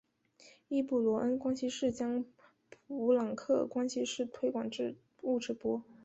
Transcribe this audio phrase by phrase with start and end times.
[0.67, 2.25] 德布罗意关系式将
[2.87, 5.83] 普朗克关系式推广至物质波。